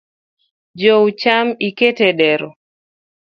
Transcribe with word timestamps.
Jou 0.81 1.05
cham 1.21 1.47
iket 1.69 1.97
e 2.09 2.11
dero. 2.19 2.49